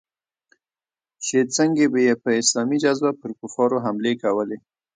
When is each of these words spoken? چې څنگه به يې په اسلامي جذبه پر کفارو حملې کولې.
چې 1.25 1.37
څنگه 1.55 1.85
به 1.93 1.99
يې 2.07 2.13
په 2.23 2.29
اسلامي 2.41 2.77
جذبه 2.83 3.11
پر 3.19 3.31
کفارو 3.39 3.83
حملې 3.85 4.13
کولې. 4.23 4.57